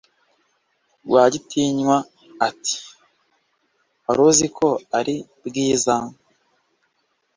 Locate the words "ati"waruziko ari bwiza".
2.47-5.95